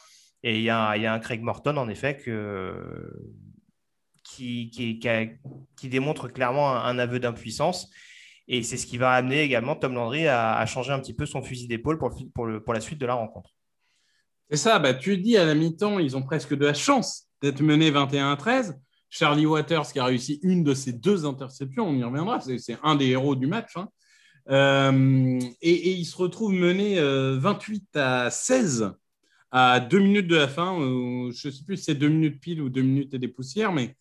[0.44, 2.74] Et il y a, il y a un Craig Morton, en effet, que,
[4.36, 5.00] qui, qui,
[5.76, 7.90] qui, démontre clairement un, aveu d'impuissance.
[8.48, 11.42] Et c'est ce qui va amener également Tom Landry à, changer un petit peu son
[11.42, 13.52] fusil d'épaule pour, pour, la suite de la rencontre.
[14.50, 17.62] C'est ça, bah, tu dis à la mi-temps, ils ont presque de la chance d'être
[17.62, 18.80] mené 21 à 13.
[19.10, 22.96] Charlie Waters qui a réussi une de ses deux interceptions, on y reviendra, c'est un
[22.96, 23.76] des héros du match.
[23.76, 23.90] Hein.
[24.50, 28.92] Euh, et, il se retrouve mené 28 euh, à 16
[29.52, 30.78] à deux minutes de la fin.
[30.80, 33.74] je ne sais plus si c'est deux minutes pile ou deux minutes et des poussières,
[33.74, 33.96] mais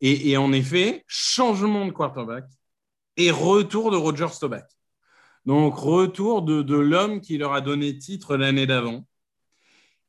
[0.00, 2.44] et, en effet, changement de quarterback
[3.16, 4.64] et retour de Roger Staubach.
[5.44, 9.04] Donc retour de, l'homme qui leur a donné titre l'année d'avant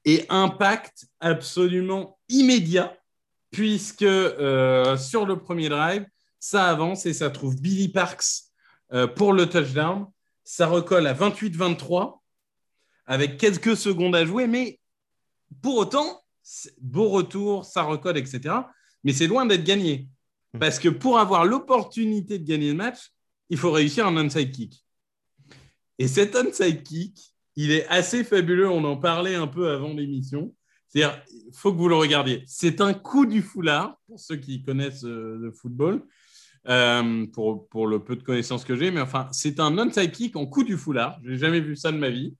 [0.03, 2.97] et impact absolument immédiat,
[3.51, 6.05] puisque euh, sur le premier drive,
[6.39, 8.45] ça avance et ça trouve Billy Parks
[8.93, 10.07] euh, pour le touchdown.
[10.43, 12.19] Ça recolle à 28-23
[13.05, 14.79] avec quelques secondes à jouer, mais
[15.61, 16.21] pour autant,
[16.81, 18.55] beau retour, ça recolle, etc.
[19.03, 20.07] Mais c'est loin d'être gagné.
[20.53, 20.59] Hmm.
[20.59, 23.11] Parce que pour avoir l'opportunité de gagner le match,
[23.49, 24.85] il faut réussir un onside kick.
[25.99, 28.69] Et cet onside kick, il est assez fabuleux.
[28.69, 30.53] On en parlait un peu avant l'émission.
[30.87, 32.43] C'est-à-dire, il faut que vous le regardiez.
[32.47, 36.03] C'est un coup du foulard, pour ceux qui connaissent euh, le football,
[36.67, 38.91] euh, pour, pour, le peu de connaissances que j'ai.
[38.91, 41.19] Mais enfin, c'est un onside kick en coup du foulard.
[41.23, 42.35] Je n'ai jamais vu ça de ma vie.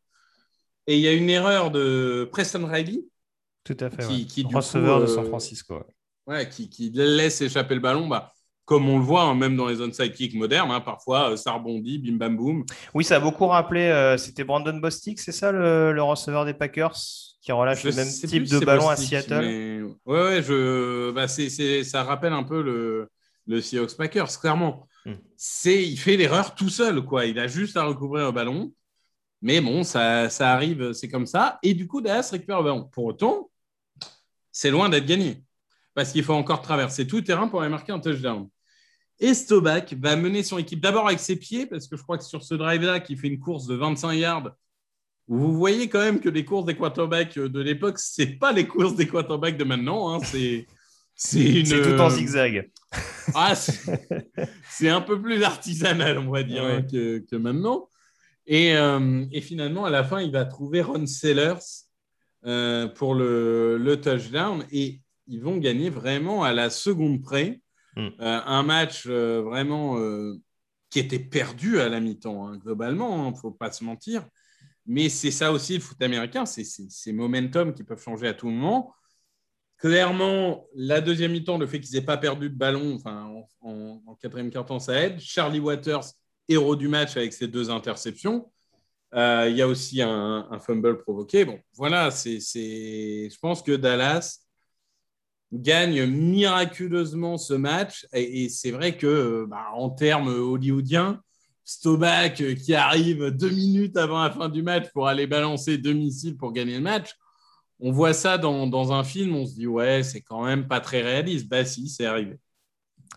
[0.88, 3.06] Et il y a une erreur de Preston Riley.
[3.64, 4.08] Tout à fait.
[4.08, 5.76] Qui, qui Receveur de San Francisco.
[5.76, 5.86] Ouais,
[6.50, 8.08] qui, qui, laisse échapper le ballon.
[8.08, 8.32] Bah,
[8.66, 11.52] comme on le voit hein, même dans les onside kicks modernes, hein, parfois euh, ça
[11.52, 12.66] rebondit, bim bam boum.
[12.94, 16.96] Oui, ça a beaucoup rappelé, euh, c'était Brandon Bostic, c'est ça le, receveur des Packers
[17.42, 19.44] qui relâche le même type de ballon à Seattle
[20.06, 21.12] Oui, ouais, je...
[21.12, 23.10] Bah, ça rappelle un peu le,
[23.48, 24.88] le Seahawks Packers, clairement.
[25.06, 25.16] Hmm.
[25.36, 27.26] C'est, il fait l'erreur tout seul, quoi.
[27.26, 28.72] Il a juste à recouvrir le ballon.
[29.42, 31.58] Mais bon, ça, ça arrive, c'est comme ça.
[31.64, 32.84] Et du coup, Dallas récupère le ballon.
[32.84, 33.50] Pour autant,
[34.52, 35.44] c'est loin d'être gagné.
[35.94, 38.48] Parce qu'il faut encore traverser tout le terrain pour aller marquer un touchdown.
[39.20, 42.24] Et Stobach va mener son équipe d'abord avec ses pieds, parce que je crois que
[42.24, 44.52] sur ce drive-là, qui fait une course de 25 yards,
[45.28, 48.68] vous voyez quand même que les courses des quarterbacks de l'époque, ce n'est pas les
[48.68, 50.14] courses des quarterbacks de maintenant.
[50.14, 50.20] Hein.
[50.24, 50.66] C'est,
[51.16, 52.70] c'est, tout en zigzag.
[53.36, 57.88] Ah, c'est, un peu plus artisanal, on va dire, hein, que, maintenant.
[58.48, 61.60] Et, euh, et, finalement, à la fin, il va trouver Ron Sellers
[62.46, 64.66] euh, pour le, le touchdown.
[64.72, 65.00] Et
[65.32, 67.62] ils vont gagner vraiment à la seconde près.
[67.96, 68.08] Mm.
[68.20, 70.36] Euh, un match euh, vraiment euh,
[70.90, 74.28] qui était perdu à la mi-temps, hein, globalement, il hein, ne faut pas se mentir.
[74.86, 78.50] Mais c'est ça aussi le foot américain, c'est ces momentum qui peuvent changer à tout
[78.50, 78.94] moment.
[79.78, 84.52] Clairement, la deuxième mi-temps, le fait qu'ils n'aient pas perdu de ballon enfin, en, quatrième
[84.52, 85.20] quart-temps, ça aide.
[85.20, 86.04] Charlie Waters,
[86.48, 88.52] héros du match avec ses deux interceptions.
[89.14, 91.46] Il y a aussi un, un, fumble provoqué.
[91.46, 94.41] Bon, voilà, c'est, je pense que Dallas
[95.52, 98.08] gagne miraculeusement ce match.
[98.14, 101.22] Et, c'est vrai que, bah, en termes hollywoodiens,
[101.64, 105.94] Stobach euh, qui arrive deux minutes avant la fin du match pour aller balancer deux
[105.94, 107.16] missiles pour gagner le match,
[107.80, 111.02] on voit ça dans, un film, on se dit ouais, c'est quand même pas très
[111.02, 111.48] réaliste.
[111.50, 112.38] Bah si, c'est arrivé.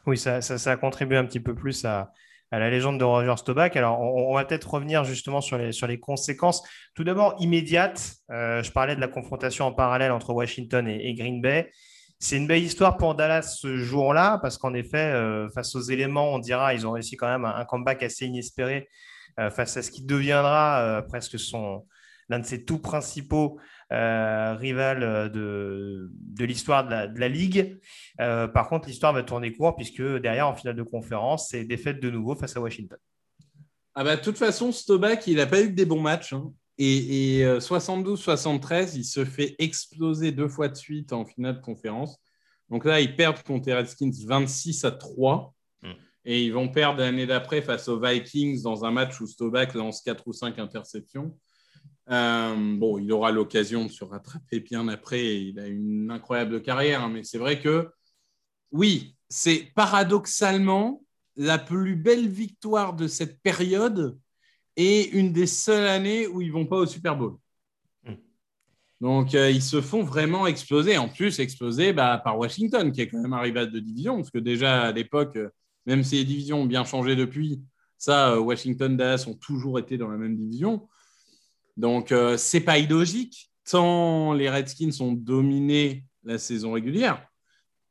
[0.07, 2.12] Oui, ça, ça, a contribué un petit peu plus à,
[2.51, 3.77] la légende de Roger Staubach.
[3.77, 6.62] Alors, on, va peut-être revenir justement sur les, conséquences.
[6.94, 8.14] Tout d'abord, immédiate.
[8.31, 11.70] Euh, je parlais de la confrontation en parallèle entre Washington et Green Bay.
[12.25, 16.33] C'est une belle histoire pour Dallas ce jour-là, parce qu'en effet, euh, face aux éléments,
[16.33, 18.89] on dira, ils ont réussi quand même un, comeback assez inespéré
[19.39, 21.37] euh, face à ce qui deviendra euh, presque
[22.31, 23.59] l'un de ses tout principaux
[23.91, 27.79] rivales de, de l'histoire de la, Ligue.
[28.17, 32.09] par contre, l'histoire va tourner court, puisque derrière, en finale de conférence, c'est défaite de
[32.09, 32.99] nouveau face à Washington.
[33.95, 36.33] Ah bah, de toute façon, Stobach, il n'a pas eu que des bons matchs.
[36.33, 36.51] Hein.
[36.79, 42.19] Et, 72-73, euh, il se fait exploser deux fois de suite en finale de conférence.
[42.71, 45.55] Donc là, ils perdent contre les Redskins 26 à 3.
[45.83, 45.93] Hmm.
[46.25, 50.03] Et ils vont perdre l'année d'après face aux Vikings dans un match où Staubach lance
[50.03, 51.39] 4 ou 5 interceptions.
[52.09, 55.43] bon, il aura l'occasion de se rattraper bien après.
[55.43, 57.89] Il a une incroyable carrière, hein, mais c'est vrai que
[58.73, 61.05] oui, c'est paradoxalement
[61.37, 64.19] la plus belle victoire de cette période
[64.77, 67.37] et une des seules années où ils vont pas au Super Bowl.
[68.05, 68.15] Hmm.
[69.01, 70.99] Donc, euh, ils se font vraiment exploser.
[70.99, 74.31] En plus, exploser bah, par Washington, qui est quand même un rival de division, parce
[74.31, 75.49] que déjà à l'époque, euh,
[75.87, 77.61] même si les divisions ont bien changé depuis,
[77.99, 80.89] ça, euh, Washington, Dallas ont toujours été dans la même division.
[81.77, 87.27] Donc, c'est pas illogique, tant les Redskins ont dominé la saison régulière,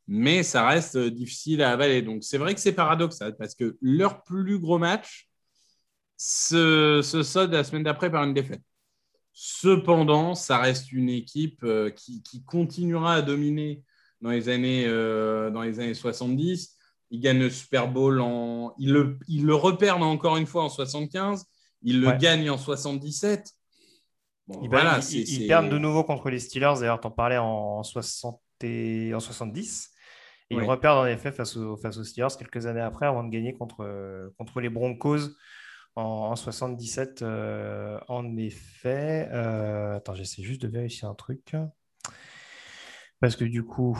[0.07, 2.01] mais ça reste difficile à avaler.
[2.01, 5.27] Donc, c'est vrai que c'est paradoxal, parce que leur plus gros match,
[6.17, 8.61] se, se la semaine d'après par une défaite.
[9.33, 13.83] Cependant, ça reste une équipe euh, qui, continuera à dominer
[14.21, 16.77] dans les années, euh, dans les années 70.
[17.09, 18.75] Ils gagnent le Super Bowl en.
[18.77, 21.45] Ils le, ils le reperdent encore une fois en 75.
[21.81, 23.51] Ils le gagnent en 77.
[24.61, 24.99] ils, voilà,
[25.47, 26.75] perdent de nouveau contre les Steelers.
[26.79, 29.89] D'ailleurs, tu en parlais en, 60 en 70.
[30.51, 33.53] Et ils reperdent en effet face, face aux Steelers quelques années après avant de gagner
[33.53, 35.31] contre, contre les Broncos
[35.95, 39.29] en, 77, euh, en effet.
[39.31, 41.55] Euh, attends, j'essaie juste de vérifier un truc.
[43.19, 43.97] Parce que du coup,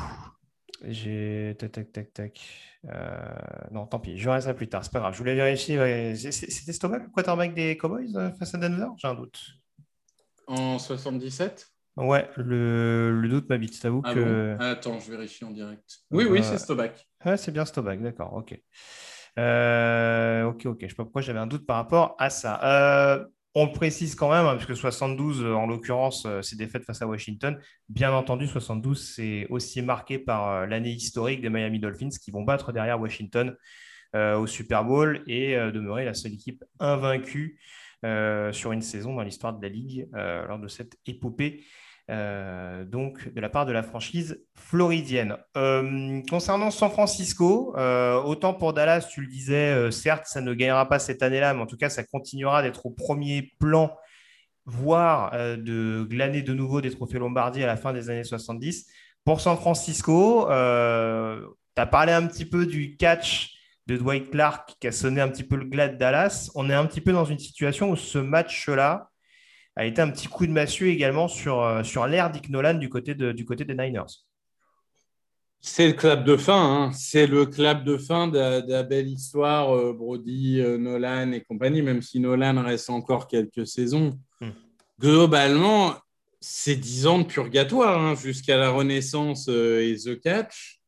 [0.83, 1.55] j'ai.
[1.57, 2.41] Tac, tac, tac, tac.
[2.85, 3.35] Euh,
[3.71, 4.83] non, tant pis, je verrai ça plus tard.
[4.83, 5.13] C'est pas grave.
[5.13, 6.15] Je voulais vérifier.
[6.15, 8.87] C'était Stomach, le quarterback des Cowboys face à Denver?
[8.97, 9.39] J'ai un doute.
[10.47, 13.79] En 77 Ouais, le, le doute m'habite.
[13.79, 14.57] T'avoue ah que.
[14.59, 15.99] Attends, je vérifie en direct.
[16.09, 17.07] Oui, oui, c'est Stomach.
[17.23, 18.59] Ouais, c'est bien Stomach, d'accord, ok.
[19.39, 20.77] Euh, ok, ok.
[20.79, 22.59] Je ne sais pas pourquoi j'avais un doute par rapport à ça.
[22.63, 27.07] Euh, on précise quand même, hein, puisque 72, en l'occurrence, euh, c'est défaite face à
[27.07, 27.59] Washington.
[27.89, 32.71] Bien entendu, 72, c'est aussi marqué par l'année historique des Miami Dolphins qui vont battre
[32.71, 33.55] derrière Washington
[34.15, 37.59] au Super Bowl et demeurer la seule équipe invaincue
[38.03, 41.65] sur une saison dans l'histoire de la Ligue lors de cette épopée
[42.09, 45.37] euh, donc de la part de la franchise floridienne.
[45.55, 50.87] Euh, concernant San Francisco, euh, autant pour Dallas, tu le disais, certes, ça ne gagnera
[50.89, 53.95] pas cette année-là, mais en tout cas, ça continuera d'être au premier plan,
[54.65, 58.87] voire de glaner de nouveau des trophées Lombardi à la fin des années 70.
[59.23, 63.53] Pour San Francisco, tu as parlé un petit peu du catch
[63.87, 66.51] de Dwight Clark qui a sonné un petit peu le glas de Dallas.
[66.55, 69.09] On est un petit peu dans une situation où ce match-là,
[69.75, 72.89] a été un petit coup de massue également sur, euh, sur l'ère Dick Nolan du
[72.89, 74.25] côté, de, du côté des Niners.
[75.61, 76.91] C'est le club de fin, hein.
[76.91, 81.81] c'est le club de fin de, la belle histoire, euh, Brody, euh, Nolan et compagnie,
[81.81, 84.19] même si Nolan reste encore quelques saisons.
[84.41, 84.49] Hmm.
[84.99, 85.95] Globalement,
[86.41, 90.81] c'est dix ans de purgatoire hein, jusqu'à la Renaissance et The Catch.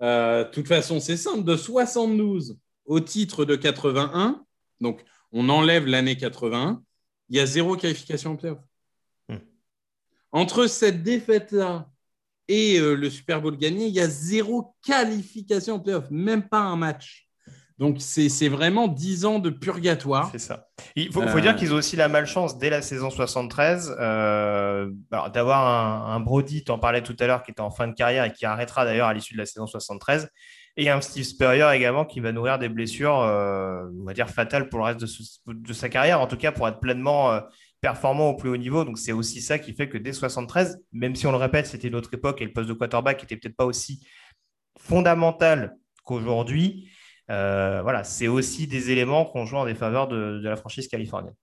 [0.00, 4.44] De toute façon, c'est simple, de 72 au titre de 81,
[4.80, 6.82] donc on enlève l'année 81,
[7.28, 8.58] il y a zéro qualification en playoff.
[9.28, 9.38] Hmm.
[10.32, 11.88] Entre cette défaite-là
[12.48, 16.60] et euh, le Super Bowl gagné, il y a zéro qualification en playoff, même pas
[16.60, 17.28] un match.
[17.78, 20.30] Donc, c'est vraiment 10 ans de purgatoire.
[20.32, 20.66] C'est ça.
[20.96, 21.54] Il faut, dire euh.
[21.54, 24.90] qu'ils ont aussi la malchance, dès la saison 73, euh,
[25.32, 27.94] d'avoir un, un, Brody, tu en parlais tout à l'heure, qui était en fin de
[27.94, 30.28] carrière et qui arrêtera d'ailleurs à l'issue de la saison 73.
[30.76, 34.68] Et un Steve Spurrier également qui va nourrir des blessures, euh, on va dire, fatales
[34.68, 35.00] pour le reste
[35.46, 37.40] de, sa carrière, en tout cas pour être pleinement euh,
[37.80, 38.84] performant au plus haut niveau.
[38.84, 41.88] Donc c'est aussi ça qui fait que dès 73, même si on le répète, c'était
[41.88, 44.06] une autre époque et le poste de quarterback n'était peut-être pas aussi
[44.78, 46.90] fondamental qu'aujourd'hui,
[47.30, 51.34] euh, voilà, c'est aussi des éléments qu'on joue en défaveur de, de la franchise californienne.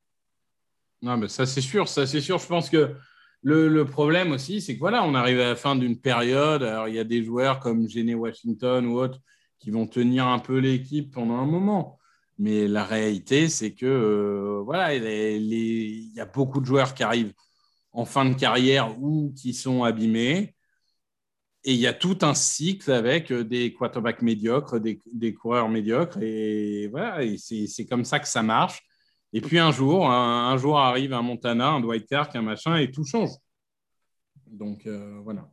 [1.01, 2.39] Non, mais ça c'est sûr, ça c'est sûr.
[2.39, 2.95] Je pense que
[3.45, 6.63] le, problème aussi, c'est que voilà, on arrive à la fin d'une période.
[6.63, 9.19] Alors, il y a des joueurs comme Gene Washington ou autres
[9.59, 11.99] qui vont tenir un peu l'équipe pendant un moment.
[12.39, 17.33] Mais la réalité, c'est que euh, voilà, il y a beaucoup de joueurs qui arrivent
[17.91, 20.55] en fin de carrière ou qui sont abîmés.
[21.63, 26.17] Et il y a tout un cycle avec des quarterbacks médiocres, des, coureurs médiocres.
[26.21, 28.84] Et voilà, c'est comme ça que ça marche.
[29.35, 32.89] Et puis un jour, un, jour arrive un Montana, un Dwight Clark, un machin, et
[32.89, 33.31] tout change.
[34.47, 35.49] Donc euh, voilà.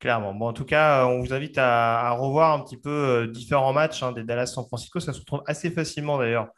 [0.00, 0.34] Clairement.
[0.34, 4.02] Bon, en tout cas, on vous invite à, revoir un petit peu euh, différents matchs
[4.02, 4.98] hein, des Dallas San Francisco.
[4.98, 6.48] Ça se retrouve assez facilement d'ailleurs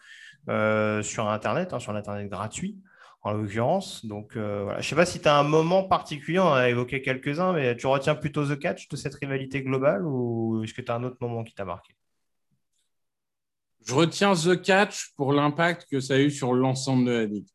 [0.49, 2.79] euh, sur Internet, hein, sur l'Internet gratuit
[3.20, 4.07] en l'occurrence.
[4.07, 4.81] Donc voilà.
[4.81, 7.77] Je ne sais pas si tu as un moment particulier, on a évoqué quelques-uns, mais
[7.77, 11.05] tu retiens plutôt The Catch de cette rivalité globale ou est-ce que tu as un
[11.05, 11.95] autre moment qui t'a marqué?
[13.85, 17.49] Je retiens The Catch pour l'impact que ça a eu sur l'ensemble de la ligue.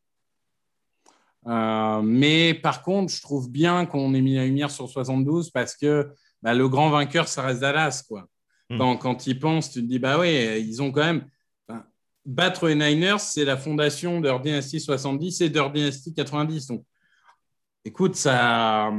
[1.46, 5.76] Euh, mais par contre, je trouve bien qu'on ait mis la lumière sur 72 parce
[5.76, 6.12] que
[6.42, 8.04] bah, le grand vainqueur, ça reste Dallas.
[8.06, 8.28] Quoi.
[8.68, 8.78] Hmm.
[8.78, 11.24] Quand, quand ils pensent, tu te dis, bah oui, ils ont quand même.
[12.24, 16.66] battre les Niners, c'est la fondation de leur dynastie 70 et de leur dynastie 90.
[16.68, 16.84] Donc,
[17.84, 18.92] écoute, ça,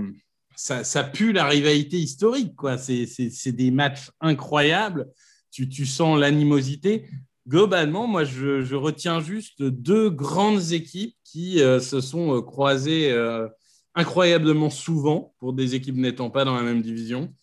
[0.56, 2.56] ça, pue la rivalité historique.
[2.56, 2.78] quoi.
[2.78, 5.08] C'est des matchs incroyables.
[5.52, 7.06] Tu, sens l'animosité.
[7.48, 13.48] Globalement, moi, je, retiens juste deux grandes équipes qui euh, se sont euh, croisées euh,
[13.96, 17.34] incroyablement souvent pour des équipes n'étant pas dans la même division.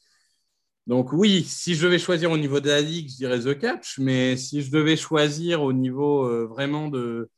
[0.87, 3.99] Donc oui, si je devais choisir au niveau de la ligue, je dirais The Catch,
[3.99, 7.29] mais si je devais choisir au niveau vraiment de,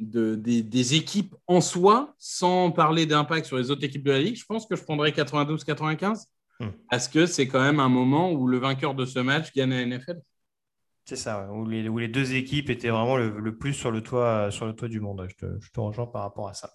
[0.00, 4.46] des, équipes en soi, sans parler d'impact sur les autres équipes de la ligue, je
[4.46, 6.39] pense que je prendrais 92-95, hmm.
[6.90, 9.84] Parce que c'est quand même un moment où le vainqueur de ce match gagne la
[9.84, 10.20] NFL.
[11.04, 14.50] C'est ça, où, les, où, les, deux équipes étaient vraiment le, plus sur le, toit,
[14.50, 15.26] sur le toit du monde.
[15.28, 16.70] Je te, je te rejoins par rapport à ça.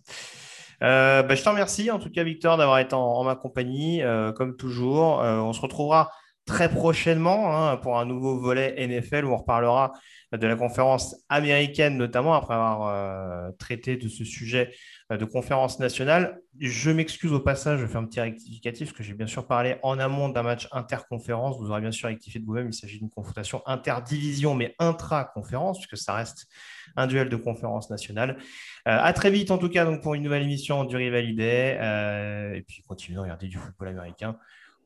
[0.83, 4.31] Euh, bah, je te remercie en tout cas, Victor, d'avoir été en, ma compagnie, euh,
[4.31, 5.21] comme toujours.
[5.21, 6.11] Euh, on se retrouvera
[6.45, 9.93] très prochainement hein, pour un nouveau volet NFL où on reparlera
[10.31, 14.71] de la conférence américaine, notamment après avoir traité de ce sujet
[15.11, 16.41] de conférence nationale.
[16.59, 19.75] Je m'excuse au passage, je fais un petit rectificatif, parce que j'ai bien sûr parlé
[19.83, 21.57] en amont d'un match interconférence.
[21.59, 25.97] Vous aurez bien sûr rectifié de vous-même, il s'agit d'une confrontation interdivision, mais intra-conférence, puisque
[25.97, 26.47] ça reste
[26.95, 28.37] un duel de conférence nationale.
[28.87, 31.77] Euh, à très vite, en tout cas, donc, pour une nouvelle émission du Rivalité.
[31.79, 34.37] Euh, et puis, continuez à regarder du football américain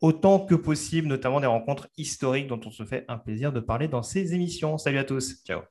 [0.02, 3.88] autant que possible, notamment des rencontres historiques dont on se fait un plaisir de parler
[3.88, 4.78] dans ces émissions.
[4.78, 5.44] Salut à tous.
[5.46, 5.62] Ciao.